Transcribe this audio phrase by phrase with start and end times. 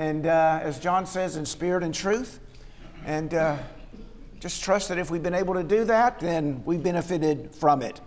[0.00, 2.40] and uh, as John says, in spirit and truth.
[3.04, 3.58] And uh,
[4.38, 8.00] just trust that if we've been able to do that, then we've benefited from it.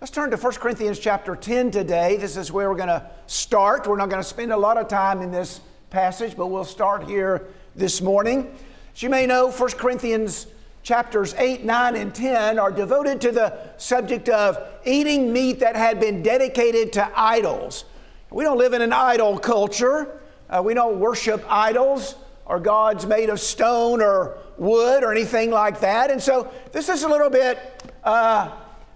[0.00, 2.16] Let's turn to 1 Corinthians chapter 10 today.
[2.16, 3.86] This is where we're going to start.
[3.86, 7.04] We're not going to spend a lot of time in this passage, but we'll start
[7.04, 7.46] here
[7.76, 8.52] this morning.
[8.92, 10.48] As you may know, 1 Corinthians
[10.82, 16.00] chapters 8, 9, and 10 are devoted to the subject of eating meat that had
[16.00, 17.84] been dedicated to idols.
[18.28, 20.18] We don't live in an idol culture.
[20.50, 22.14] Uh, we don't worship idols
[22.46, 26.10] or gods made of stone or wood or anything like that.
[26.10, 27.58] And so this is a little bit,
[28.04, 28.50] uh,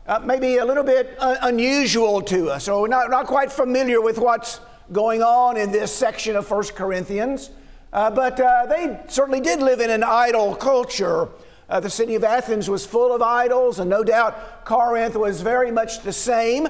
[0.07, 2.69] uh, maybe a little bit unusual to us.
[2.69, 7.51] or not, not quite familiar with what's going on in this section of 1 Corinthians.
[7.93, 11.29] Uh, but uh, they certainly did live in an idol culture.
[11.69, 15.71] Uh, the city of Athens was full of idols, and no doubt Corinth was very
[15.71, 16.69] much the same.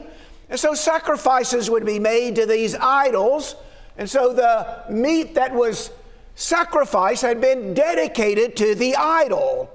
[0.51, 3.55] And so sacrifices would be made to these idols.
[3.97, 5.91] And so the meat that was
[6.35, 9.71] sacrificed had been dedicated to the idol.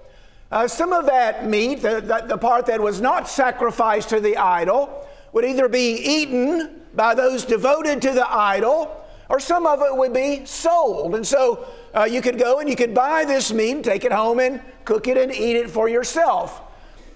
[0.51, 4.37] Uh, some of that meat, the, the, the part that was not sacrificed to the
[4.37, 9.95] idol, would either be eaten by those devoted to the idol, or some of it
[9.95, 11.15] would be sold.
[11.15, 14.39] And so uh, you could go and you could buy this meat, take it home
[14.39, 16.61] and cook it and eat it for yourself.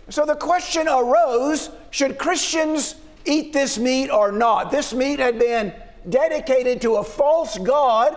[0.10, 2.96] So the question arose should Christians
[3.26, 4.72] eat this meat or not?
[4.72, 5.74] This meat had been
[6.10, 8.16] dedicated to a false God,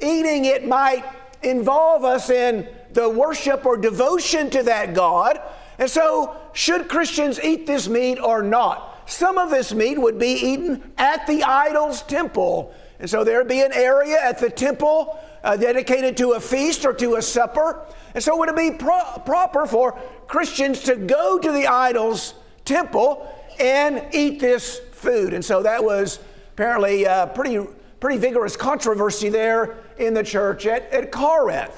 [0.00, 1.04] eating it might
[1.42, 5.40] involve us in the worship or devotion to that God.
[5.78, 9.10] And so, should Christians eat this meat or not?
[9.10, 12.74] Some of this meat would be eaten at the idol's temple.
[13.00, 16.92] And so, there'd be an area at the temple uh, dedicated to a feast or
[16.94, 17.84] to a supper.
[18.14, 22.34] And so, would it be pro- proper for Christians to go to the idol's
[22.64, 23.26] temple
[23.58, 25.32] and eat this food?
[25.32, 26.18] And so, that was
[26.54, 27.66] apparently uh, pretty,
[28.00, 31.72] pretty vigorous controversy there in the church at, at Corinth.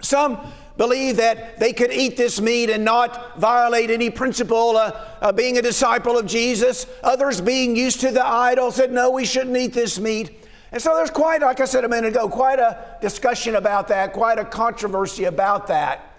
[0.00, 0.38] Some
[0.76, 5.58] believe that they could eat this meat and not violate any principle, uh, uh, being
[5.58, 6.86] a disciple of Jesus.
[7.02, 10.46] Others, being used to the idol, said, no, we shouldn't eat this meat.
[10.72, 14.12] And so there's quite, like I said a minute ago, quite a discussion about that,
[14.12, 16.10] quite a controversy about that.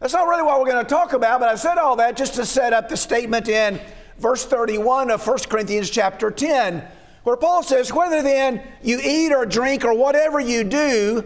[0.00, 2.34] That's not really what we're going to talk about, but I said all that just
[2.34, 3.80] to set up the statement in
[4.18, 6.86] verse 31 of 1 Corinthians chapter 10
[7.24, 11.24] where Paul says, Whether then you eat or drink or whatever you do,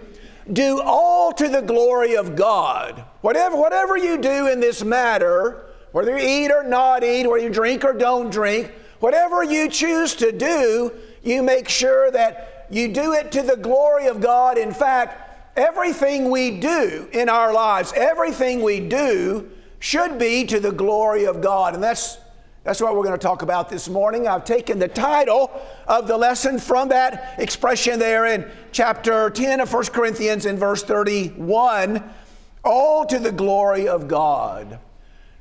[0.51, 3.05] do all to the glory of God.
[3.21, 7.51] Whatever, whatever you do in this matter, whether you eat or not eat, whether you
[7.51, 10.93] drink or don't drink, whatever you choose to do,
[11.23, 14.57] you make sure that you do it to the glory of God.
[14.57, 20.73] In fact, everything we do in our lives, everything we do should be to the
[20.73, 21.75] glory of God.
[21.75, 22.19] And that's
[22.69, 24.29] that's what we're going to talk about this morning.
[24.29, 25.51] I've taken the title
[25.87, 30.83] of the lesson from that expression there in chapter 10 of 1 Corinthians in verse
[30.83, 32.05] 31
[32.62, 34.79] all to the glory of God.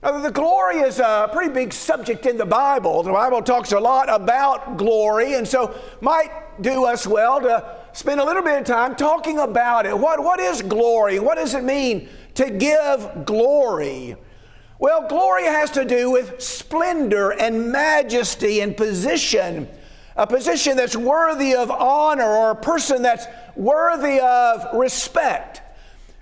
[0.02, 3.04] Now, the glory is a pretty big subject in the Bible.
[3.04, 8.22] The Bible talks a lot about glory, and so might do us well to spend
[8.22, 10.00] a little bit of time talking about it.
[10.00, 11.20] What, what is glory?
[11.20, 14.16] What does it mean to give glory?
[14.80, 19.68] Well, glory has to do with splendor and majesty and position,
[20.16, 25.62] a position that's worthy of honor or a person that's worthy of respect.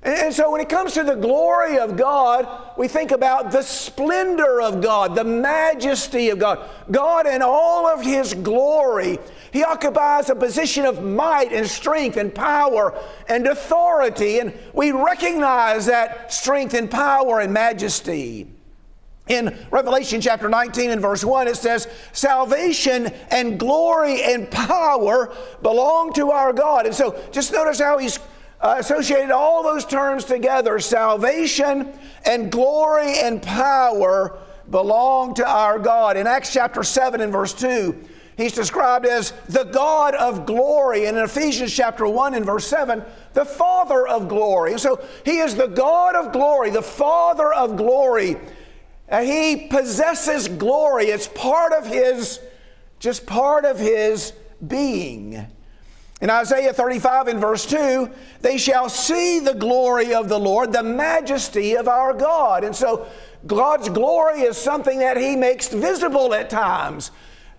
[0.04, 4.62] And so when it comes to the glory of God, we think about the splendor
[4.62, 6.60] of God, the majesty of God.
[6.92, 9.18] God in all of His glory.
[9.56, 12.94] He occupies a position of might and strength and power
[13.30, 18.50] and authority, and we recognize that strength and power and majesty.
[19.30, 26.12] In Revelation chapter 19 and verse 1, it says, Salvation and glory and power belong
[26.16, 26.86] to our God.
[26.86, 28.20] And so just notice how he's
[28.60, 34.38] uh, associated all those terms together salvation and glory and power
[34.70, 36.18] belong to our God.
[36.18, 41.06] In Acts chapter 7 and verse 2, he's described as the God of glory.
[41.06, 43.04] And in Ephesians chapter 1 and verse 7,
[43.34, 44.74] the Father of glory.
[44.74, 48.38] And so he is the God of glory, the Father of glory.
[49.08, 51.06] And he possesses glory.
[51.06, 52.40] It's part of his,
[53.00, 54.34] just part of his
[54.66, 55.48] being.
[56.22, 58.10] In Isaiah 35 in verse 2,
[58.42, 62.64] they shall see the glory of the Lord, the majesty of our God.
[62.64, 63.08] And so
[63.46, 67.12] God's glory is something that He makes visible at times.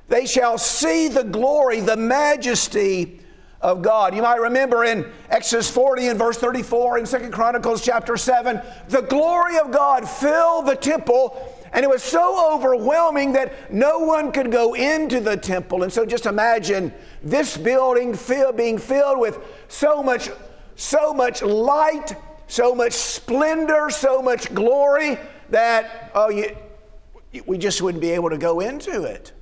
[0.09, 3.21] They shall see the glory, the majesty
[3.61, 4.15] of God.
[4.15, 9.03] You might remember in Exodus 40 and verse 34 in Second Chronicles chapter 7, the
[9.03, 14.51] glory of God filled the temple And it was so overwhelming that no one could
[14.51, 15.83] go into the temple.
[15.83, 16.93] And so just imagine
[17.23, 19.39] this building fill, being filled with
[19.69, 20.31] so much,
[20.77, 22.15] so much light,
[22.47, 25.19] so much splendor, so much glory
[25.51, 26.57] that, oh, you,
[27.45, 29.33] we just wouldn't be able to go into it.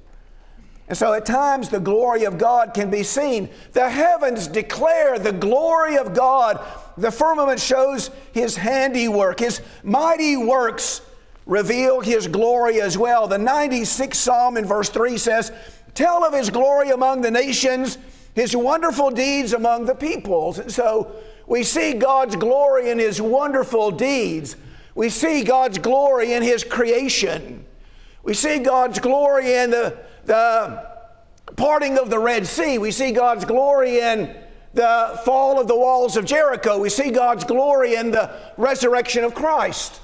[0.89, 3.49] And so at times the glory of God can be seen.
[3.73, 6.61] The heavens declare the glory of God.
[6.99, 11.01] The firmament shows his handiwork, his mighty works
[11.47, 13.27] reveal his glory as well.
[13.27, 15.53] The 96th Psalm in verse 3 says,
[15.95, 17.99] Tell of his glory among the nations,
[18.35, 20.59] his wonderful deeds among the peoples.
[20.59, 21.15] And so
[21.47, 24.57] we see God's glory in his wonderful deeds.
[24.95, 27.65] We see God's glory in his creation.
[28.25, 30.91] We see God's glory in the, the
[31.57, 32.79] parting of the Red Sea.
[32.79, 34.35] We see God's glory in
[34.73, 36.79] the fall of the walls of Jericho.
[36.79, 40.01] We see God's glory in the resurrection of Christ.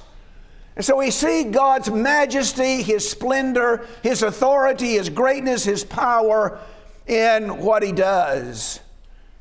[0.75, 6.59] And so we see God's majesty, His splendor, His authority, His greatness, His power
[7.07, 8.79] in what He does.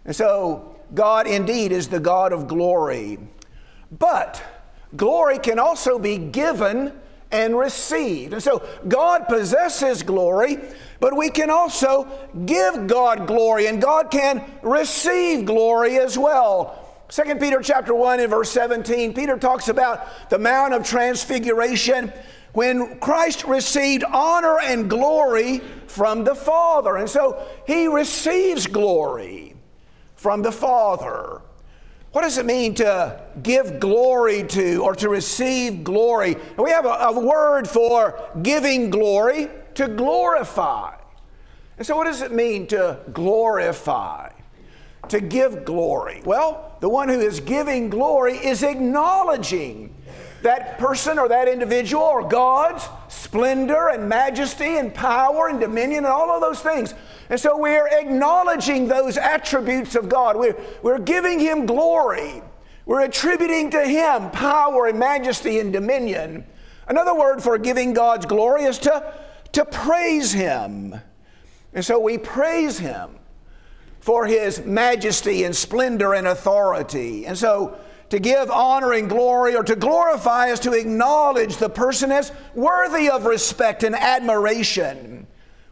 [0.05, 3.19] And so God indeed is the God of glory.
[3.97, 4.43] But
[4.97, 7.00] glory can also be given
[7.33, 8.33] and received.
[8.33, 10.59] And so God possesses glory,
[10.99, 12.09] but we can also
[12.47, 16.77] give God glory, and God can receive glory as well.
[17.09, 22.13] 2 Peter chapter 1 and verse 17, Peter talks about the Mount of Transfiguration
[22.53, 26.97] when Christ received honor and glory from the Father.
[26.97, 29.55] And so he receives glory
[30.15, 31.43] from the Father.
[32.13, 36.37] What does it mean to give glory to or to receive glory?
[36.59, 40.97] We have a, a, word for giving glory, to glorify.
[41.79, 44.31] And so, what does it mean to glorify?
[45.11, 46.23] to give glory?
[46.25, 49.95] Well, the one who is giving glory is acknowledging
[50.43, 56.13] that person or that individual or God's splendor and majesty and power and dominion and
[56.13, 56.95] all of those things.
[57.29, 60.37] And so we're acknowledging those attributes of God.
[60.37, 62.43] We're, we're giving Him glory.
[62.87, 66.45] We're attributing to Him power and majesty and dominion.
[66.89, 69.15] Another word for giving God's glory is to,
[69.53, 71.01] to praise Him.
[71.73, 73.21] And so we praise Him
[74.01, 77.27] for his majesty and splendor and authority.
[77.27, 77.79] And so,
[78.11, 83.09] to give honor and glory or to glorify is to acknowledge the person as worthy
[83.09, 85.27] of respect and admiration.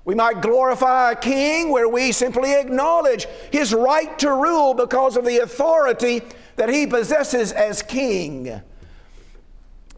[0.05, 5.25] We might glorify a king where we simply acknowledge his right to rule because of
[5.25, 6.23] the authority
[6.57, 8.49] that he possesses as king.
[8.49, 8.63] And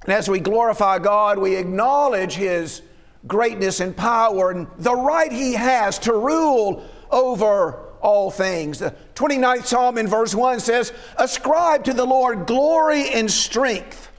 [0.08, 2.82] as we glorify God, we acknowledge his
[3.26, 8.78] greatness and power and the right he has to rule over all things.
[8.78, 14.10] The 29th Psalm in verse 1 says, Ascribe to the Lord glory and strength.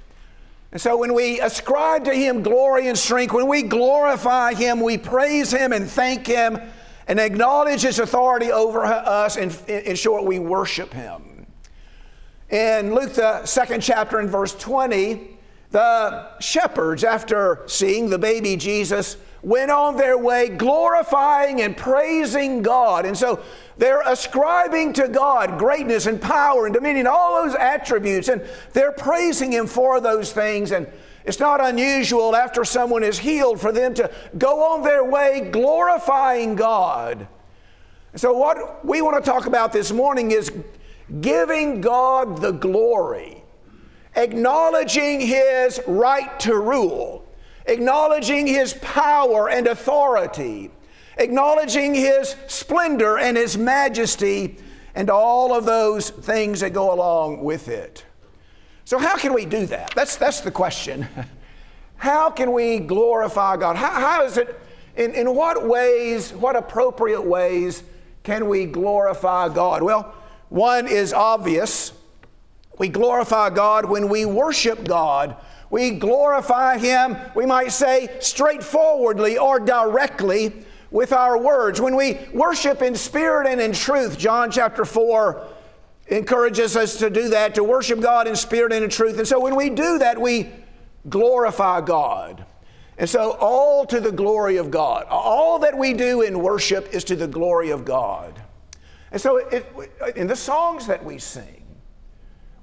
[0.71, 4.97] And so when we ascribe to Him glory and strength, when we glorify Him, we
[4.97, 6.59] praise Him and thank Him
[7.07, 11.45] and acknowledge His authority over us, and in short, we worship Him.
[12.49, 15.37] In Luke, the second chapter, in verse 20,
[15.71, 23.05] the shepherds, after seeing the baby Jesus, went on their way glorifying and praising God.
[23.05, 23.43] And so
[23.77, 28.43] they're ascribing to God greatness and power and dominion, all those attributes, and
[28.73, 30.71] they're praising Him for those things.
[30.71, 30.87] And
[31.25, 36.55] it's not unusual after someone is healed for them to go on their way glorifying
[36.55, 37.27] God.
[38.15, 40.51] So, what we want to talk about this morning is
[41.21, 43.43] giving God the glory,
[44.15, 47.25] acknowledging His right to rule,
[47.71, 50.71] acknowledging His power and authority
[51.17, 54.57] acknowledging His splendor and His majesty
[54.95, 58.05] and all of those things that go along with it.
[58.85, 59.93] So, how can we do that?
[59.95, 61.07] That's, that's the question.
[61.95, 63.75] How can we glorify God?
[63.75, 64.59] How, how is it,
[64.95, 67.83] in, in what ways, what appropriate ways
[68.23, 69.83] can we glorify God?
[69.83, 70.11] Well,
[70.49, 71.93] one is obvious.
[72.79, 75.35] We glorify God when we worship God.
[75.71, 81.79] We glorify Him, we might say, straightforwardly or directly with our words.
[81.79, 85.47] When we worship in spirit and in truth, John chapter 4
[86.07, 89.17] encourages us to do that, to worship God in spirit and in truth.
[89.17, 90.49] And so when we do that, we
[91.09, 92.45] glorify God.
[92.97, 95.07] And so, all to the glory of God.
[95.09, 98.39] All that we do in worship is to the glory of God.
[99.11, 99.65] And so, it,
[100.15, 101.60] in the songs that we sing,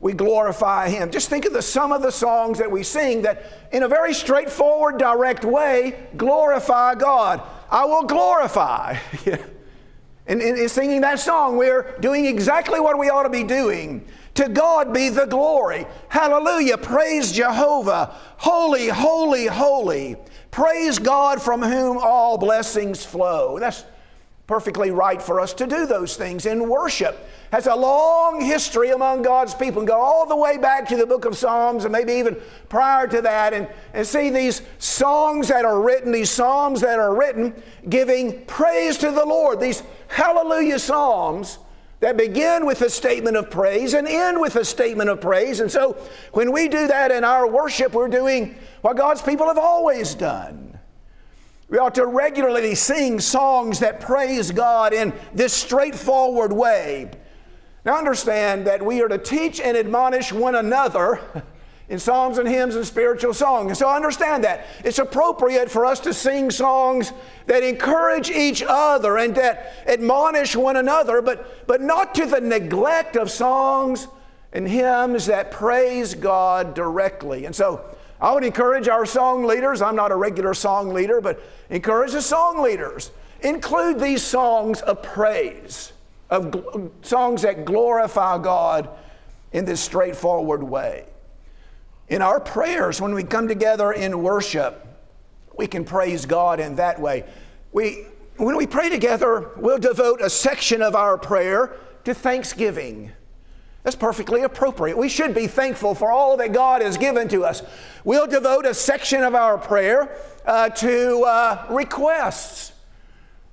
[0.00, 1.10] we glorify Him.
[1.10, 4.14] Just think of the sum of the songs that we sing that, in a very
[4.14, 7.42] straightforward, direct way, glorify God.
[7.70, 8.96] I will glorify.
[10.26, 14.06] and in singing that song, we're doing exactly what we ought to be doing
[14.38, 15.84] To God be the glory.
[16.08, 16.78] Hallelujah.
[16.78, 18.14] Praise Jehovah.
[18.36, 20.14] Holy, holy, holy.
[20.52, 23.58] Praise God from whom all blessings flow.
[23.58, 23.84] That's
[24.48, 27.28] perfectly right for us to do those things in worship.
[27.52, 31.06] Has a long history among God's people and go all the way back to the
[31.06, 32.36] book of Psalms and maybe even
[32.70, 37.14] prior to that and, and see these songs that are written, these psalms that are
[37.14, 37.54] written
[37.90, 41.58] giving praise to the Lord, these hallelujah psalms
[42.00, 45.60] that begin with a statement of praise and end with a statement of praise.
[45.60, 45.94] And so
[46.32, 50.67] when we do that in our worship, we're doing what God's people have always done.
[51.68, 57.10] We ought to regularly sing songs that praise God in this straightforward way.
[57.84, 61.20] Now, understand that we are to teach and admonish one another
[61.90, 63.68] in psalms and hymns and spiritual songs.
[63.68, 64.66] And so, understand that.
[64.82, 67.12] It's appropriate for us to sing songs
[67.46, 73.16] that encourage each other and that admonish one another, but, but not to the neglect
[73.16, 74.08] of songs
[74.52, 77.44] and hymns that praise God directly.
[77.44, 77.84] And so,
[78.20, 82.22] I would encourage our song leaders, I'm not a regular song leader, but encourage the
[82.22, 83.10] song leaders.
[83.42, 85.92] Include these songs of praise,
[86.28, 88.88] of gl- songs that glorify God
[89.52, 91.06] in this straightforward way.
[92.08, 94.84] In our prayers, when we come together in worship,
[95.56, 97.24] we can praise God in that way.
[97.72, 98.06] We,
[98.36, 103.12] when we pray together, we'll devote a section of our prayer to thanksgiving.
[103.88, 104.98] That's perfectly appropriate.
[104.98, 107.62] We should be thankful for all that God has given to us.
[108.04, 110.14] We'll devote a section of our prayer
[110.44, 112.72] uh, to uh, requests.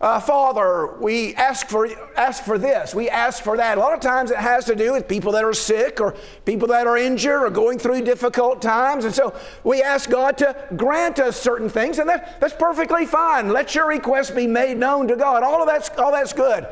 [0.02, 1.88] Uh, Father, we ask for,
[2.18, 3.78] ask for this, we ask for that.
[3.78, 6.68] A lot of times it has to do with people that are sick or people
[6.68, 9.06] that are injured or going through difficult times.
[9.06, 13.54] And so we ask God to grant us certain things, and that, that's perfectly fine.
[13.54, 15.44] Let your request be made known to God.
[15.44, 16.68] All of that's, all that's good.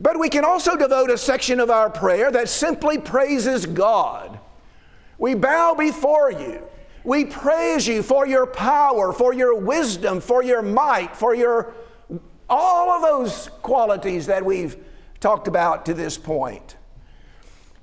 [0.00, 4.38] But we can also devote a section of our prayer that simply praises God.
[5.18, 6.62] We bow before you.
[7.02, 11.74] We praise you for your power, for your wisdom, for your might, for your
[12.48, 14.76] all of those qualities that we've
[15.20, 16.76] talked about to this point.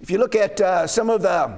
[0.01, 1.57] If you look at uh, some of the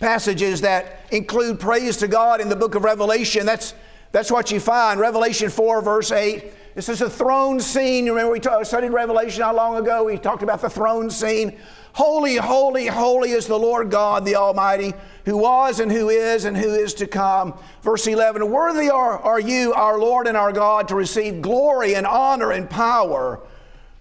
[0.00, 3.74] passages that include praise to God in the book of Revelation, that's,
[4.14, 4.98] that's what you find.
[4.98, 8.04] Revelation 4, verse 8 this is a throne scene.
[8.04, 10.04] You remember we studied Revelation not long ago?
[10.04, 11.56] We talked about the throne scene.
[11.92, 14.92] Holy, holy, holy is the Lord God, the Almighty,
[15.24, 17.56] who was and who is and who is to come.
[17.82, 22.08] Verse 11 Worthy are, are you, our Lord and our God, to receive glory and
[22.08, 23.40] honor and power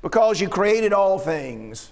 [0.02, 1.92] because you created all things.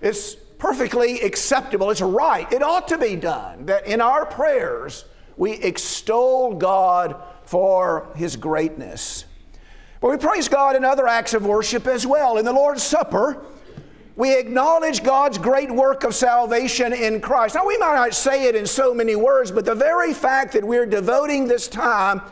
[0.00, 1.90] It's perfectly acceptable.
[1.90, 2.50] It's right.
[2.52, 5.06] It ought to be done that in our prayers
[5.36, 9.24] we extol God for his greatness.
[10.00, 12.36] But we praise God in other acts of worship as well.
[12.36, 13.44] In the Lord's Supper,
[14.16, 17.54] we acknowledge God's great work of salvation in Christ.
[17.54, 20.62] Now, we might not say it in so many words, but the very fact that
[20.62, 22.22] we're devoting this time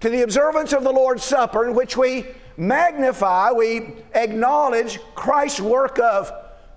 [0.00, 5.98] to the observance of the Lord's Supper, in which we magnify, we acknowledge Christ's work
[5.98, 6.32] of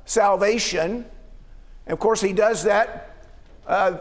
[0.05, 1.05] salvation.
[1.85, 3.27] And of course, He does that
[3.67, 3.97] uh,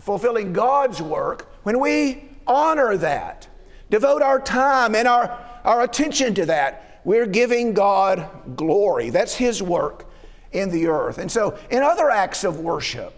[0.00, 1.52] fulfilling God's work.
[1.62, 3.46] When we honor that,
[3.88, 7.00] devote our time and our our attention to that.
[7.04, 9.10] We're giving God glory.
[9.10, 10.06] That's His work
[10.52, 11.18] in the earth.
[11.18, 13.14] And so, in other acts of worship,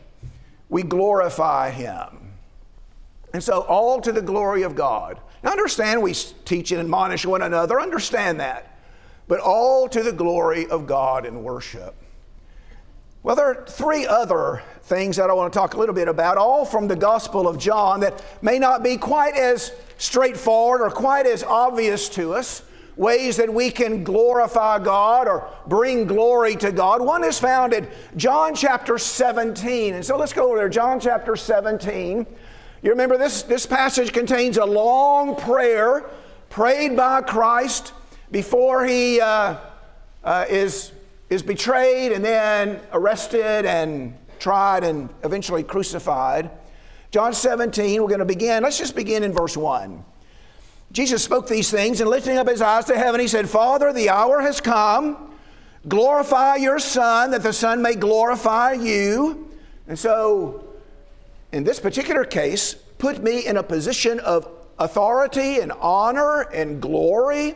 [0.69, 2.33] we glorify Him.
[3.33, 5.19] And so, all to the glory of God.
[5.43, 8.69] Now, understand we teach and admonish one another, understand that.
[9.27, 11.95] But all to the glory of God in worship.
[13.23, 16.39] Well, there are three other things that I want to talk a little bit about,
[16.39, 21.25] all from the Gospel of John that may not be quite as straightforward or quite
[21.27, 22.65] as obvious to us
[22.97, 27.01] ways that we can glorify God or bring glory to God.
[27.01, 27.87] One is found in
[28.17, 29.95] John chapter 17.
[29.95, 32.27] And so let's go over there, John chapter 17.
[32.83, 36.11] You remember this, this passage contains a long prayer
[36.51, 37.93] prayed by Christ
[38.33, 39.59] before he uh,
[40.25, 40.91] uh, is,
[41.33, 46.51] is betrayed and then arrested and tried and eventually crucified.
[47.11, 48.63] John 17, we're going to begin.
[48.63, 50.05] Let's just begin in verse 1.
[50.93, 54.11] Jesus spoke these things and lifting up his eyes to heaven, he said, Father, the
[54.11, 55.31] hour has come.
[55.89, 59.51] Glorify your Son, that the Son may glorify you.
[59.89, 60.63] And so,
[61.51, 64.49] in this particular case, put me in a position of
[64.79, 67.55] authority and honor and glory,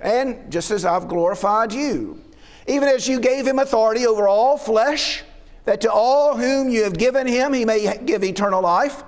[0.00, 2.21] and just as I've glorified you.
[2.66, 5.22] Even as you gave him authority over all flesh
[5.64, 9.04] that to all whom you have given him, he may give eternal life.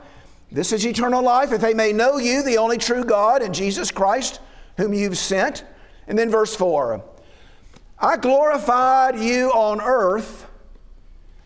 [0.52, 3.90] This is eternal life, that they may know you, the only true God, and Jesus
[3.90, 4.40] Christ,
[4.76, 5.64] whom you've sent.
[6.06, 7.02] And then verse 4
[7.98, 10.46] I glorified you on earth.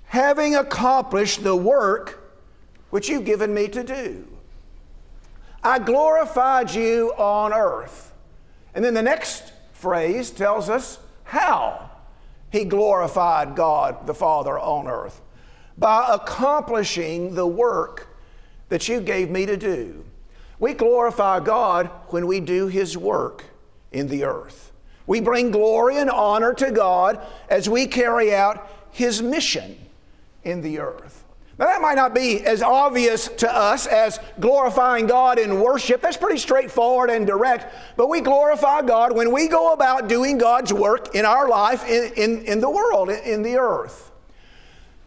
[0.06, 2.32] having accomplished the work
[2.90, 4.26] which you've given me to do.
[5.62, 8.12] I glorified you on earth.
[8.74, 11.87] And then the next phrase tells us how
[12.50, 15.20] he glorified God the Father on earth
[15.76, 18.08] by accomplishing the work
[18.68, 20.04] that you gave me to do.
[20.58, 23.44] We glorify God when we do his work
[23.92, 24.72] in the earth.
[25.06, 29.78] We bring glory and honor to God as we carry out his mission
[30.42, 31.24] in the earth.
[31.58, 36.00] Now, that might not be as obvious to us as glorifying God in worship.
[36.00, 37.74] That's pretty straightforward and direct.
[37.96, 42.12] But we glorify God when we go about doing God's work in our life, in,
[42.14, 44.12] in, in the world, in, in the earth.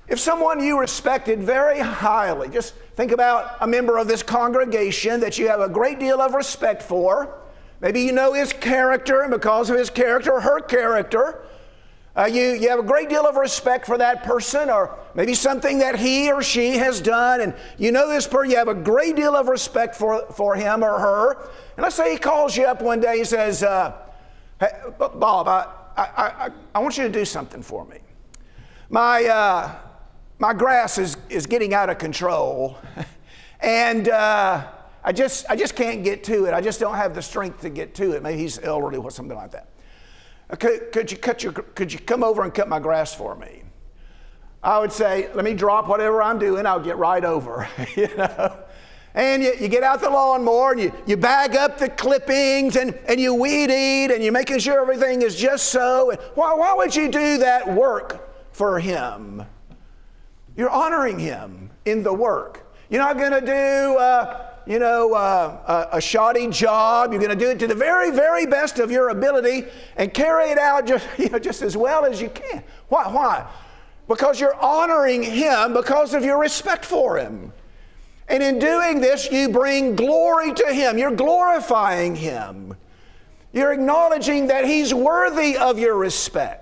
[0.10, 5.40] If someone you respected very highly, just think about a member of this congregation that
[5.40, 7.40] you have a great deal of respect for.
[7.80, 11.46] Maybe you know his character, and because of his character her character,
[12.16, 15.80] uh, you, you have a great deal of respect for that person, or maybe something
[15.80, 19.16] that he or she has done, and you know this person, you have a great
[19.16, 21.50] deal of respect for, for him or her.
[21.78, 23.94] And let's say he calls you up one day and says, uh,
[24.60, 28.00] hey, Bob, I, I, I, I, want you to do something for me.
[28.90, 29.76] My, uh,
[30.38, 32.78] my grass is, is getting out of control,
[33.62, 34.68] and uh,
[35.02, 36.54] I, just, I just can't get to it.
[36.54, 38.22] I just don't have the strength to get to it.
[38.22, 39.70] Maybe he's elderly or something like that.
[40.60, 43.64] Could, could, you cut your, could you come over and cut my grass for me?
[44.64, 48.58] I would say, let me drop whatever I'm doing, I'll get right over, you know.
[49.14, 52.98] And you, you, get out the lawnmower and you, you bag up the clippings and,
[53.08, 56.12] and you weed eat and you're making sure everything is just so.
[56.12, 59.44] And Why, why would you do that work for Him?
[60.56, 62.74] You're honoring Him in the work.
[62.90, 67.12] You're not going to do, uh, you know, uh, a, a, shoddy job.
[67.12, 69.66] You're going to do it to the very, very best of your ability
[69.98, 72.64] and carry it out just, you know, just as well as you can.
[72.88, 73.10] Why?
[73.10, 73.52] Why?
[74.08, 77.52] Because you're honoring Him because of your respect for Him.
[78.30, 80.98] And in doing this, you bring glory to Him.
[80.98, 82.78] You're glorifying Him.
[83.52, 86.61] You're acknowledging that He's worthy of your respect.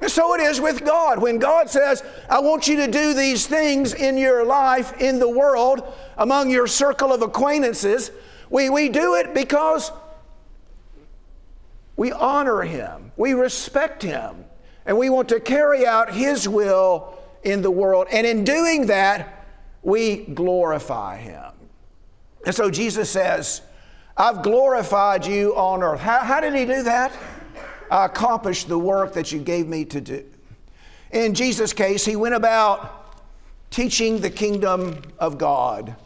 [0.00, 1.20] And so it is with God.
[1.20, 5.28] When God says, I want you to do these things in your life, in the
[5.28, 5.82] world,
[6.16, 8.10] among your circle of acquaintances,
[8.48, 9.92] we, we do it because
[11.96, 14.46] we honor Him, we respect Him,
[14.86, 18.06] and we want to carry out His will in the world.
[18.10, 19.46] And in doing that,
[19.82, 21.52] we glorify Him.
[22.46, 23.60] And so Jesus says,
[24.16, 26.00] I've glorified you on earth.
[26.00, 27.12] How, how did He do that?
[27.90, 30.24] I accomplished the work that you gave me to do.
[31.10, 33.20] In Jesus' case, he went about
[33.70, 35.96] teaching the kingdom of God.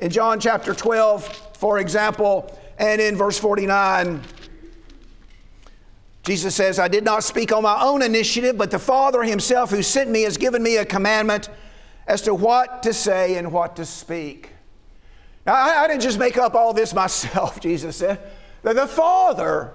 [0.00, 1.24] In John chapter 12,
[1.56, 4.22] for example, and in verse 49,
[6.24, 9.82] Jesus says, I did not speak on my own initiative, but the Father Himself who
[9.82, 11.48] sent me has given me a commandment
[12.06, 14.50] as to what to say and what to speak.
[15.46, 18.20] Now, I, I didn't just make up all this myself, Jesus said.
[18.62, 19.72] The Father,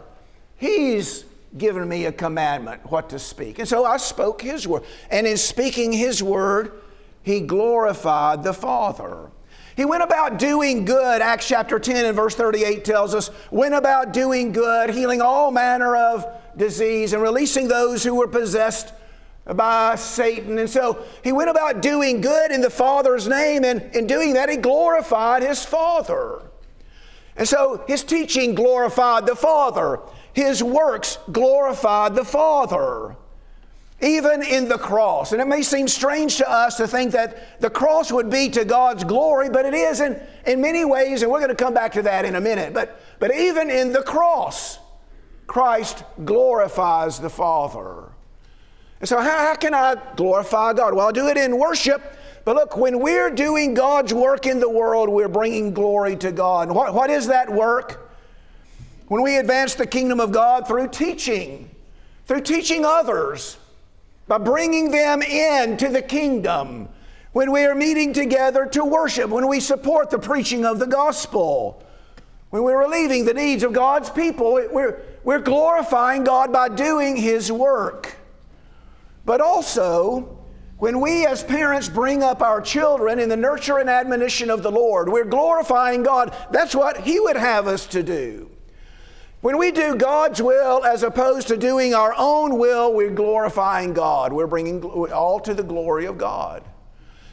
[0.57, 1.25] He's
[1.57, 3.59] given me a commandment what to speak.
[3.59, 4.83] And so I spoke his word.
[5.09, 6.71] And in speaking his word,
[7.21, 9.29] he glorified the Father.
[9.75, 11.21] He went about doing good.
[11.21, 15.95] Acts chapter 10 and verse 38 tells us, went about doing good, healing all manner
[15.95, 18.93] of disease and releasing those who were possessed
[19.45, 20.59] by Satan.
[20.59, 24.49] And so he went about doing good in the Father's name, and in doing that,
[24.49, 26.41] he glorified his Father.
[27.35, 29.99] And so his teaching glorified the Father
[30.33, 33.15] his works glorified the Father,
[34.01, 35.31] even in the cross.
[35.31, 38.65] And it may seem strange to us to think that the cross would be to
[38.65, 41.93] God's glory, but it is in, in many ways, and we're going to come back
[41.93, 42.73] to that in a minute.
[42.73, 44.79] But, but even in the cross,
[45.45, 48.09] Christ glorifies the Father.
[48.99, 50.93] And so, how, how can I glorify God?
[50.93, 52.01] Well, I do it in worship.
[52.45, 56.71] But look, when we're doing God's work in the world, we're bringing glory to God.
[56.71, 58.02] What, what is that work?
[59.13, 61.69] When we advance the kingdom of God through teaching,
[62.25, 63.57] through teaching others,
[64.27, 66.89] by bringing them into the kingdom,
[67.31, 71.83] when we are meeting together to worship, when we support the preaching of the gospel,
[72.49, 77.51] when we're relieving the needs of God's people, we're, we're glorifying God by doing His
[77.51, 78.15] work.
[79.25, 80.39] But also,
[80.79, 84.71] when we as parents bring up our children in the nurture and admonition of the
[84.71, 86.35] Lord, we're glorifying God.
[86.49, 88.49] That's what He would have us to do.
[89.43, 94.31] When we do God's will as opposed to doing our own will, we're glorifying God.
[94.31, 96.63] We're bringing all to the glory of God.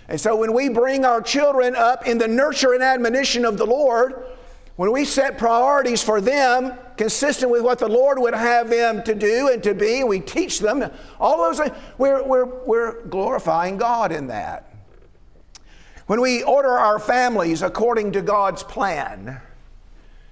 [0.09, 3.65] And so when we bring our children up in the nurture and admonition of the
[3.65, 4.25] Lord,
[4.75, 9.15] when we set priorities for them consistent with what the Lord would have them to
[9.15, 14.11] do and to be, we teach them, all those things, we're, we're, we're glorifying God
[14.11, 14.75] in that.
[16.09, 19.41] When we order our families according to God's plan,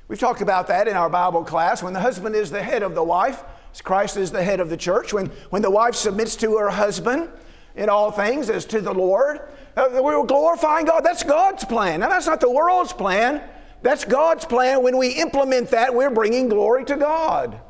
[0.08, 1.82] we've talked about that in our Bible class.
[1.82, 3.44] When the husband is the head of the wife,
[3.84, 5.12] Christ is the head of the church.
[5.12, 7.28] When, when the wife submits to her husband
[7.76, 9.40] in all things as to the Lord,
[9.76, 11.04] uh, we're glorifying God.
[11.04, 12.00] That's God's plan.
[12.00, 13.42] Now, that's not the world's plan.
[13.82, 14.82] That's God's plan.
[14.82, 17.60] When we implement that, we're bringing glory to God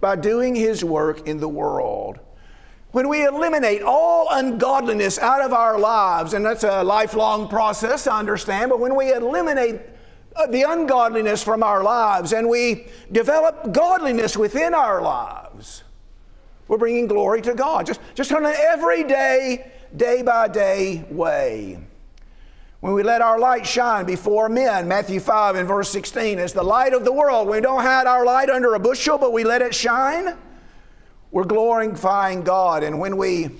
[0.00, 2.18] by doing His work in the world.
[2.90, 8.18] When we eliminate all ungodliness out of our lives, and that's a lifelong process, I
[8.18, 9.80] understand, but when we eliminate
[10.34, 15.84] Uh, the ungodliness from our lives and we develop godliness within our lives,
[16.68, 17.86] we're bringing glory to God.
[17.86, 21.78] Just, just on an everyday, day by day way.
[22.80, 26.62] When we let our light shine before men, Matthew 5 and verse 16, as the
[26.62, 27.46] light of the world.
[27.48, 30.36] We don't hide our light under a bushel, but we let it shine
[31.32, 32.84] we're glorifying God.
[32.84, 33.50] And when we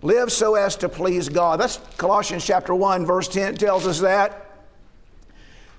[0.00, 4.47] live so as to please God, that's Colossians chapter 1, verse 10 tells us that.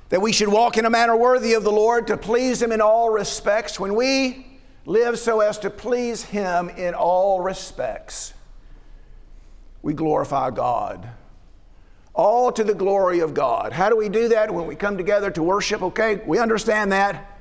[0.09, 2.81] That we should walk in a manner worthy of the Lord to please Him in
[2.81, 3.79] all respects.
[3.79, 4.45] When we
[4.85, 8.33] live so as to please Him in all respects,
[9.81, 11.09] we glorify God.
[12.13, 13.71] All to the glory of God.
[13.71, 14.53] How do we do that?
[14.53, 17.39] When we come together to worship, okay, we understand that.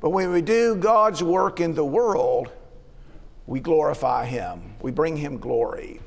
[0.00, 2.50] But when we do God's work in the world,
[3.46, 6.00] we glorify him, we bring him glory.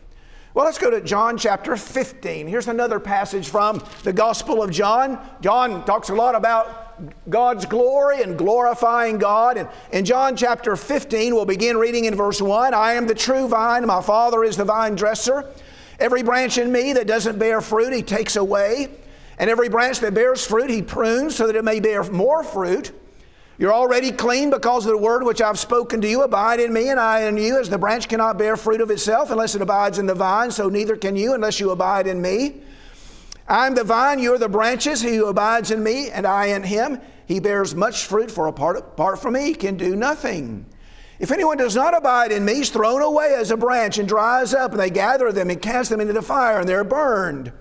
[0.58, 2.48] Well, let's go to John chapter 15.
[2.48, 5.20] Here's another passage from the Gospel of John.
[5.40, 9.58] John talks a lot about God's glory and glorifying God.
[9.58, 13.48] And in John chapter 15, we'll begin reading in verse 1 I am the true
[13.48, 15.48] vine, my Father is the vine dresser.
[16.00, 18.90] Every branch in me that doesn't bear fruit, he takes away.
[19.38, 22.94] And every branch that bears fruit, he prunes so that it may bear more fruit.
[23.60, 26.22] You're already clean because of the word which I've spoken to you.
[26.22, 27.60] Abide in me, and I in you.
[27.60, 30.70] As the branch cannot bear fruit of itself unless it abides in the vine, so
[30.70, 32.62] neither can you unless you abide in me.
[33.48, 35.02] I am the vine, you are the branches.
[35.02, 38.78] He who abides in me, and I in him, he bears much fruit, for apart,
[38.78, 40.66] apart from me, he can do nothing.
[41.18, 44.54] If anyone does not abide in me, he's thrown away as a branch and dries
[44.54, 47.52] up, and they gather them and cast them into the fire, and they're burned.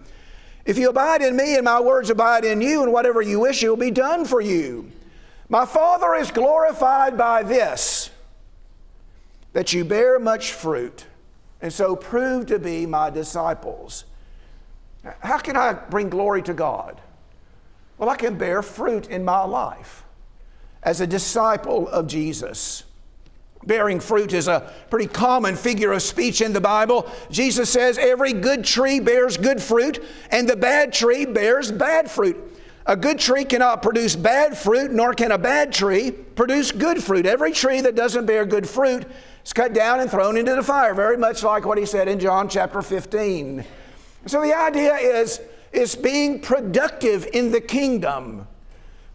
[0.66, 3.62] If you abide in me, and my words abide in you, and whatever you wish,
[3.62, 4.92] it will be done for you.
[5.48, 8.10] My Father is glorified by this,
[9.52, 11.06] that you bear much fruit,
[11.62, 14.04] and so prove to be my disciples.
[15.20, 17.00] How can I bring glory to God?
[17.96, 20.04] Well, I can bear fruit in my life
[20.82, 22.82] as a disciple of Jesus.
[23.64, 27.10] Bearing fruit is a pretty common figure of speech in the Bible.
[27.30, 32.36] Jesus says every good tree bears good fruit, and the bad tree bears bad fruit.
[32.88, 37.26] A good tree cannot produce bad fruit, nor can a bad tree produce good fruit.
[37.26, 39.04] Every tree that doesn't bear good fruit
[39.44, 42.20] is cut down and thrown into the fire, very much like what he said in
[42.20, 43.64] John chapter 15.
[44.26, 45.40] So the idea is,
[45.72, 48.46] is being productive in the kingdom,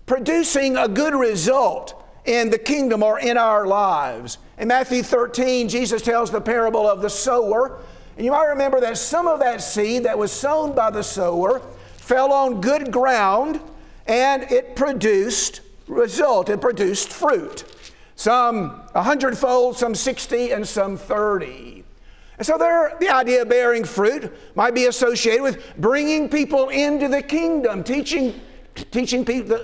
[0.05, 4.38] producing a good result in the kingdom or in our lives.
[4.57, 7.79] In Matthew 13, Jesus tells the parable of the sower.
[8.17, 11.62] And you might remember that some of that seed that was sown by the sower
[12.12, 13.58] fell on good ground
[14.06, 17.63] and it produced result it produced fruit.
[18.17, 21.86] Some a hundredfold some 60 and some 30
[22.38, 27.08] and so there, the idea of bearing fruit might be associated with bringing people into
[27.08, 28.41] the kingdom teaching
[28.91, 29.58] teaching people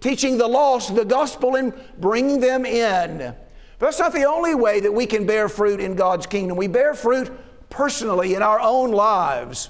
[0.00, 3.18] teaching the lost the gospel and bringing them in.
[3.18, 6.56] But that's not the only way that we can bear fruit in god's kingdom.
[6.56, 7.30] We bear fruit
[7.68, 9.68] personally in our own lives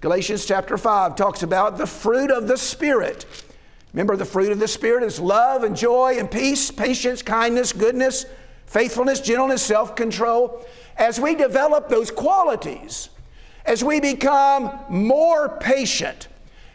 [0.00, 3.26] Galatians chapter 5 talks about the fruit of the Spirit.
[3.92, 8.24] Remember, the fruit of the Spirit is love and joy and peace, patience, kindness, goodness,
[8.64, 10.64] faithfulness, gentleness, self control.
[10.96, 13.10] As we develop those qualities,
[13.66, 16.28] as we become more patient,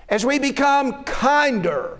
[0.07, 1.99] as we become kinder,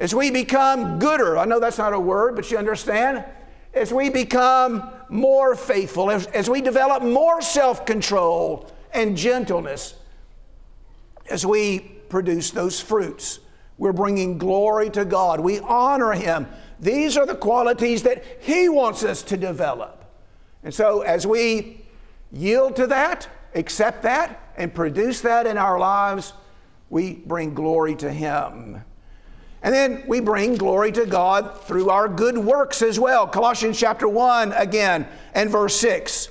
[0.00, 3.24] as we become gooder, I know that's not a word, but you understand,
[3.74, 9.94] as we become more faithful, as, as we develop more self control and gentleness,
[11.28, 13.40] as we produce those fruits.
[13.76, 15.40] We're bringing glory to God.
[15.40, 16.46] We honor Him.
[16.78, 20.04] These are the qualities that He wants us to develop.
[20.62, 21.84] And so, as we
[22.32, 26.32] yield to that, accept that, and produce that in our lives,
[26.90, 28.82] we bring glory to Him.
[29.62, 33.26] And then we bring glory to God through our good works as well.
[33.26, 36.28] Colossians chapter 1 again and verse 6.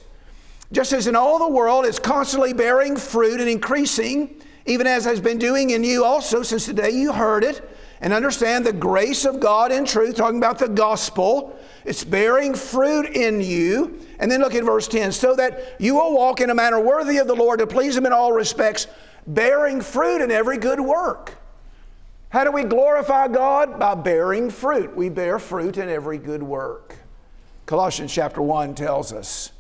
[0.72, 5.20] Just as in all the world it's constantly bearing fruit and increasing, even as has
[5.20, 7.70] been doing in you also since the day you heard it
[8.04, 11.58] and understand the grace of God in truth, talking about the gospel.
[11.86, 13.98] It's bearing fruit in you.
[14.20, 17.18] And then look at verse 10 so that you will walk in a manner worthy
[17.18, 18.88] of the Lord to please Him in all respects,
[19.26, 21.38] bearing fruit in every good work.
[22.28, 23.80] How do we glorify God?
[23.80, 24.94] By bearing fruit.
[24.94, 26.98] We bear fruit in every good work.
[27.66, 29.53] Colossians chapter 1 tells us.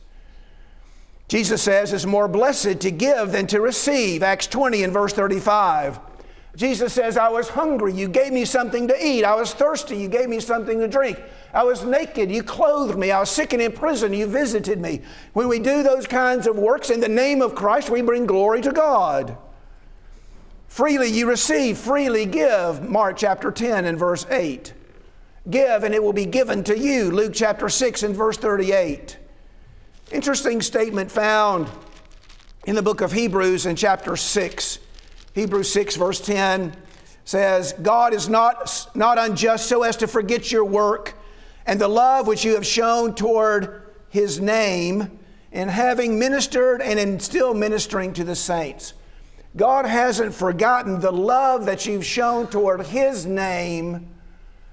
[1.33, 4.21] Jesus says it's more blessed to give than to receive.
[4.21, 5.99] Acts 20 and verse 35.
[6.55, 9.23] Jesus says, I was hungry, you gave me something to eat.
[9.23, 11.19] I was thirsty, you gave me something to drink.
[11.51, 13.09] I was naked, you clothed me.
[13.09, 15.01] I was sick and in prison, you visited me.
[15.33, 18.61] When we do those kinds of works in the name of Christ, we bring glory
[18.61, 19.35] to God.
[20.67, 22.87] Freely you receive, freely give.
[22.87, 24.71] Mark chapter 10 and verse 8.
[25.49, 27.09] Give and it will be given to you.
[27.09, 29.17] Luke chapter 6 and verse 38.
[30.13, 31.67] Interesting statement found
[32.67, 34.77] in the book of Hebrews in chapter 6.
[35.33, 36.75] Hebrews 6, verse 10
[37.25, 41.15] says, God is not, not unjust so as to forget your work
[41.65, 45.17] and the love which you have shown toward his name
[45.51, 48.93] in having ministered and in still ministering to the saints.
[49.55, 54.13] God hasn't forgotten the love that you've shown toward his name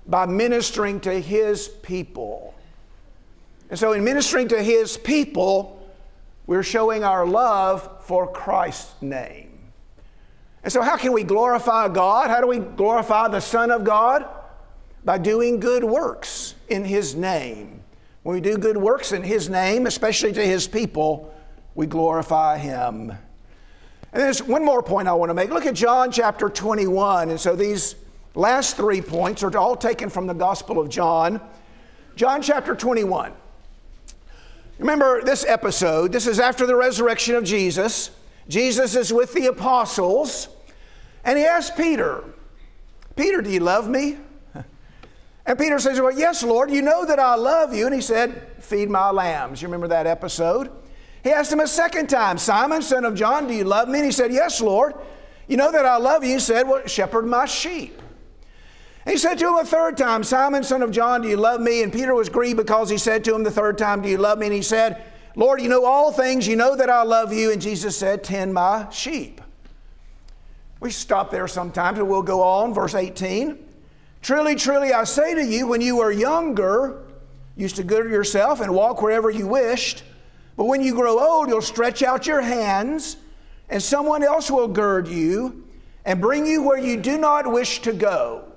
[0.06, 2.54] by ministering to his people.
[3.70, 5.80] And so, in ministering to his people,
[6.46, 9.50] we're showing our love for Christ's name.
[10.62, 12.28] And so, how can we glorify God?
[12.28, 14.26] How do we glorify the Son of God?
[15.04, 17.80] By doing good works in His name.
[18.24, 21.32] When we do good works in His name, especially to His people,
[21.74, 23.10] we glorify Him.
[24.12, 25.50] And there's one more point I want to make.
[25.50, 27.30] Look at John chapter 21.
[27.30, 27.94] And so these
[28.34, 31.40] last three points are all taken from the Gospel of John.
[32.16, 33.32] John chapter 21.
[34.80, 38.10] Remember this episode, this is after the resurrection of Jesus.
[38.48, 40.48] Jesus is with the apostles,
[41.22, 42.24] and he asks Peter,
[43.14, 44.16] Peter, do you love me?
[45.46, 47.86] And Peter says, Well, yes, Lord, you know that I love you.
[47.86, 49.60] And he said, Feed my lambs.
[49.60, 50.70] You remember that episode?
[51.24, 53.98] He asked him a second time, Simon, son of John, do you love me?
[53.98, 54.94] And he said, Yes, Lord.
[55.48, 56.34] You know that I love you.
[56.34, 58.00] He said, Well, shepherd my sheep.
[59.06, 61.82] He said to him a third time, Simon, son of John, do you love me?
[61.82, 64.38] And Peter was grieved because he said to him the third time, Do you love
[64.38, 64.46] me?
[64.46, 65.02] And he said,
[65.36, 66.46] Lord, you know all things.
[66.46, 67.50] You know that I love you.
[67.50, 69.40] And Jesus said, Tend my sheep.
[70.80, 72.74] We stop there sometimes and we'll go on.
[72.74, 73.58] Verse 18.
[74.22, 77.02] Truly, truly, I say to you, when you were younger,
[77.56, 80.02] you used to gird yourself and walk wherever you wished.
[80.56, 83.16] But when you grow old, you'll stretch out your hands,
[83.70, 85.66] and someone else will gird you
[86.04, 88.49] and bring you where you do not wish to go.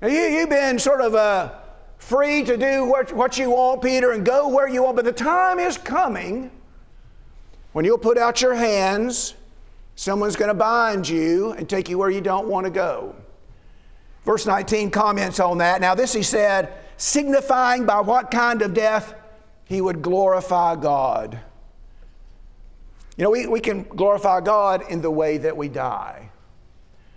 [0.00, 1.52] Now, you, you've been sort of uh,
[1.98, 5.12] free to do what, what you want, Peter, and go where you want, but the
[5.12, 6.50] time is coming
[7.76, 9.34] when you'll put out your hands,
[9.96, 13.14] someone's going to bind you and take you where you don't want to go.
[14.24, 15.82] Verse 19 comments on that.
[15.82, 19.14] Now, this he said, signifying by what kind of death
[19.66, 21.38] he would glorify God.
[23.18, 26.30] You know, we, we can glorify God in the way that we die.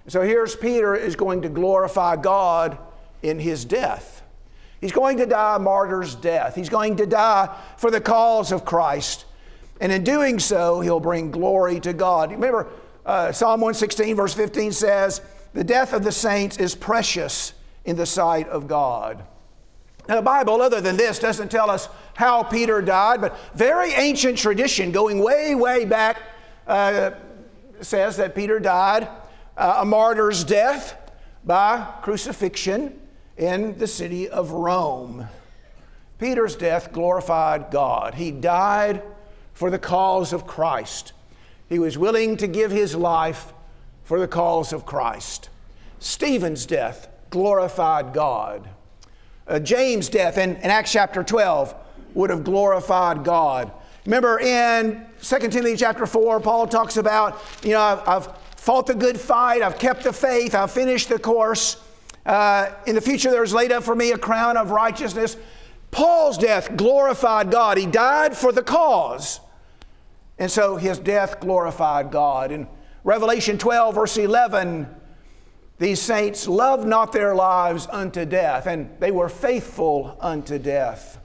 [0.10, 2.80] So here's Peter is going to glorify God
[3.22, 4.24] in his death.
[4.82, 6.56] He's going to die a martyr's death.
[6.56, 9.26] He's going to die for the cause of Christ.
[9.80, 12.32] And in doing so, he'll bring glory to God.
[12.32, 12.68] Remember,
[13.06, 15.22] uh, Psalm 116, verse 15 says,
[15.54, 17.54] The death of the saints is precious
[17.86, 19.24] in the sight of God.
[20.08, 24.40] Now, the Bible, other than this, doesn't tell us how Peter died, but very ancient
[24.40, 26.20] tradition going way, way back
[26.66, 27.12] uh,
[27.82, 29.08] says that Peter died
[29.60, 30.96] uh, a martyr's death
[31.44, 32.98] by crucifixion
[33.38, 35.28] in the city of Rome.
[36.18, 38.16] Peter's death glorified God.
[38.16, 39.04] He died
[39.54, 41.12] for the cause of Christ.
[41.68, 43.54] He was willing to give his life
[44.04, 45.50] for the cause of Christ.
[46.00, 48.70] Stephen's death glorified God.
[49.46, 51.76] Uh, James' death in, in Acts chapter 12
[52.14, 53.72] would have glorified God.
[54.06, 58.39] Remember in 2 Timothy chapter 4, Paul talks about, you know, I've, I've
[58.70, 61.78] fought the good fight, I've kept the faith, I've finished the course.
[62.24, 65.38] Uh, in the future, there's laid up for me a crown of righteousness.
[65.90, 67.80] Paul's death glorified God.
[67.80, 69.40] He died for the cause.
[70.38, 72.52] And so his death glorified God.
[72.52, 72.68] In
[73.04, 74.88] Revelation 12, verse 11,
[75.80, 81.18] these saints loved not their lives unto death, and they were faithful unto death.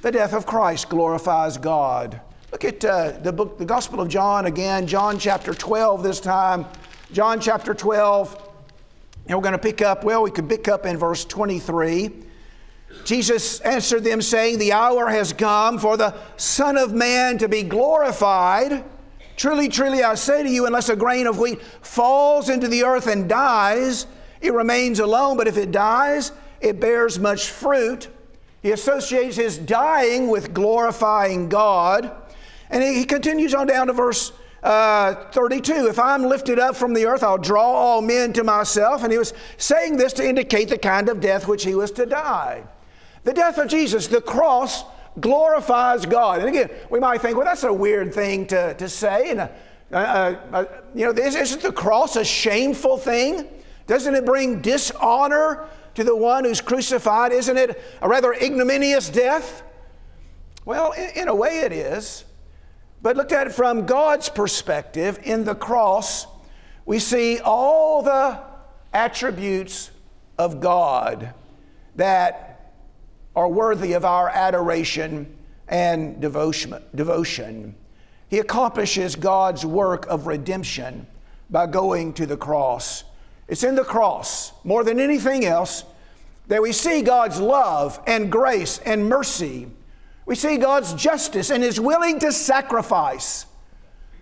[0.00, 2.22] The death of Christ glorifies God.
[2.50, 6.64] Look at uh, the book, the Gospel of John again, John chapter 12 this time.
[7.12, 8.50] John chapter 12.
[9.26, 12.10] And we're going to pick up, well, we could pick up in verse 23.
[13.04, 17.62] Jesus answered them, saying, The hour has come for the Son of Man to be
[17.62, 18.82] glorified.
[19.36, 23.06] Truly, truly, I say to you, unless a grain of wheat falls into the earth
[23.06, 24.06] and dies,
[24.40, 26.32] it remains alone, but if it dies,
[26.62, 28.08] it bears much fruit.
[28.62, 32.10] He associates his dying with glorifying God.
[32.70, 37.06] And he continues on down to verse uh, 32 If I'm lifted up from the
[37.06, 39.02] earth, I'll draw all men to myself.
[39.02, 42.06] And he was saying this to indicate the kind of death which he was to
[42.06, 42.64] die.
[43.24, 44.84] The death of Jesus, the cross,
[45.20, 46.40] glorifies God.
[46.40, 49.30] And again, we might think, well, that's a weird thing to, to say.
[49.30, 49.48] And, uh,
[49.92, 53.48] uh, uh you know, isn't the cross a shameful thing?
[53.86, 57.32] Doesn't it bring dishonor to the one who's crucified?
[57.32, 59.62] Isn't it a rather ignominious death?
[60.64, 62.24] Well, in, in a way it is.
[63.00, 66.26] But looked at it from God's perspective, in the cross,
[66.84, 68.40] we see all the
[68.92, 69.90] attributes
[70.38, 71.32] of God
[71.96, 72.72] that
[73.36, 75.32] are worthy of our adoration
[75.68, 76.74] and devotion.
[76.94, 77.74] devotion.
[78.28, 81.06] He accomplishes God's work of redemption
[81.50, 83.04] by going to the cross.
[83.46, 85.84] It's in the cross, more than anything else,
[86.48, 89.68] that we see God's love and grace and mercy.
[90.28, 93.46] We see God's justice and His willing to sacrifice.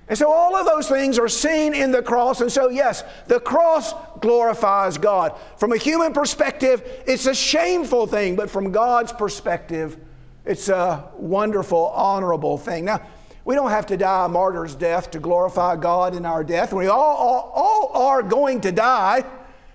[0.07, 2.41] And so all of those things are seen in the cross.
[2.41, 5.37] And so, yes, the cross glorifies God.
[5.57, 9.97] From a human perspective, it's a shameful thing, but from God's perspective,
[10.45, 12.85] it's a wonderful, honorable thing.
[12.85, 13.05] Now,
[13.45, 16.73] we don't have to die a martyr's death to glorify God in our death.
[16.73, 19.25] We all, all, all are going to die.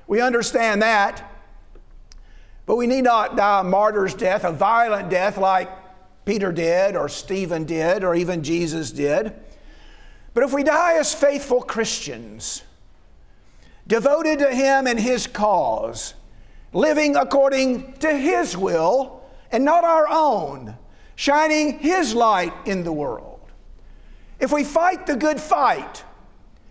[0.08, 1.30] We understand that.
[2.66, 5.70] But we need not die a martyr's death, a violent death like
[6.26, 9.34] Peter did, or Stephen did, or even Jesus did.
[10.34, 12.64] But if we die as faithful Christians,
[13.88, 16.14] devoted to Him and His cause,
[16.74, 20.78] living according to His will and not our own,
[21.16, 23.40] shining His light in the world,
[24.40, 26.04] if we fight the good fight,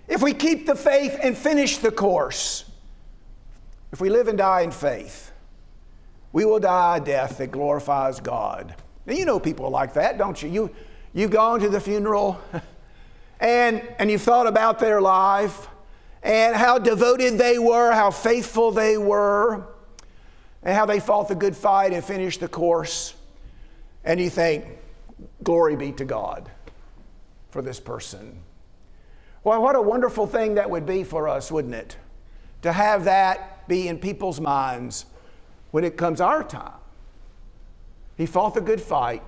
[0.09, 2.65] if we keep the faith and finish the course,
[3.93, 5.33] if we live and die in faith,
[6.33, 8.75] we will die a death that glorifies God.
[9.11, 10.49] Now, you know people like that, don't you?
[10.49, 10.71] you
[11.13, 12.41] you've gone to the funeral
[13.41, 15.67] and, and you've thought about their life
[16.23, 19.67] and how devoted they were, how faithful they were,
[20.63, 23.15] and how they fought the good fight and finished the course.
[24.05, 24.65] And you think,
[25.43, 26.49] glory be to God
[27.49, 28.39] for this person.
[29.43, 31.97] Well, what a wonderful thing that would be for us, wouldn't it?
[32.63, 35.07] To have that be in people's minds
[35.73, 36.80] when it comes our time.
[38.21, 39.23] He fought the good fight,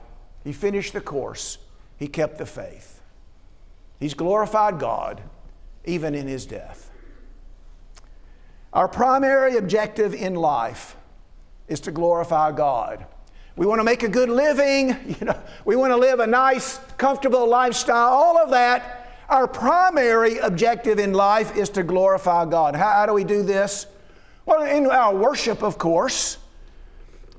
[0.44, 1.56] he finished the course,
[1.96, 3.00] he kept the faith.
[3.98, 5.22] He's glorified God
[5.86, 6.90] even in his death.
[8.70, 10.94] Our primary objective in life
[11.68, 13.06] is to glorify God.
[13.56, 14.94] We want to make a good living.
[15.18, 18.10] You know, we want to live a nice, comfortable lifestyle.
[18.10, 19.24] All of that.
[19.30, 22.76] Our primary objective in life is to glorify God.
[22.76, 23.86] How, how do we do this?
[24.44, 26.36] Well, in our worship, of course,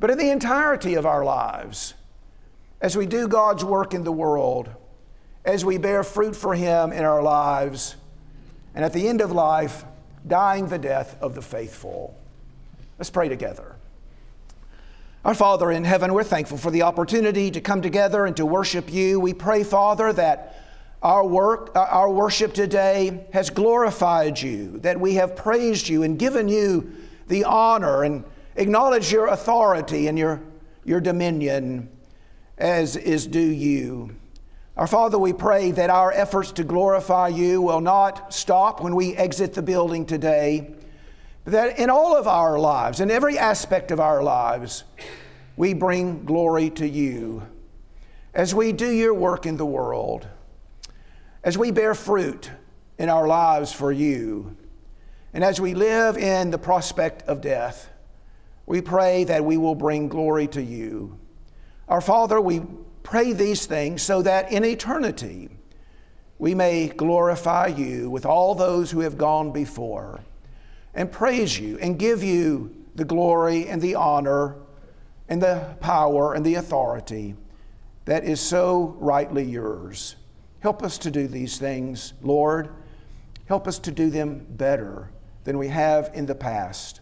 [0.03, 1.93] but in the entirety of our lives,
[2.81, 4.69] as we do God's work in the world,
[5.45, 7.95] as we bear fruit for Him in our lives,
[8.75, 9.85] and at the end of life,
[10.27, 12.19] dying the death of the faithful.
[12.99, 13.77] Let's pray together.
[15.23, 18.91] Our Father in heaven, we're thankful for the opportunity to come together and to worship
[18.91, 19.21] you.
[19.21, 20.65] We pray, Father, that
[21.01, 26.19] our work, uh, our worship today has glorified you, that we have praised you and
[26.19, 26.93] given you
[27.29, 30.41] the honor and acknowledged your authority and your,
[30.83, 31.89] your dominion
[32.57, 34.15] as is due you.
[34.75, 39.15] Our Father, we pray that our efforts to glorify you will not stop when we
[39.15, 40.73] exit the building today
[41.43, 44.83] but that in all of our lives, in every aspect of our lives,
[45.57, 47.43] we bring glory to you.
[48.33, 50.27] As we do your work in the world,
[51.43, 52.49] as we bear fruit
[52.97, 54.55] in our lives for you,
[55.33, 57.89] and as we live in the prospect of death,
[58.65, 61.17] we pray that we will bring glory to you.
[61.87, 62.61] Our Father, we
[63.03, 65.49] pray these things so that in eternity
[66.39, 70.21] we may glorify you with all those who have gone before
[70.93, 74.55] and praise you and give you the glory and the honor
[75.27, 77.35] and the power and the authority
[78.05, 80.15] that is so rightly yours.
[80.59, 82.69] Help us to do these things, Lord.
[83.45, 85.09] Help us to do them better
[85.43, 87.01] than we have in the past.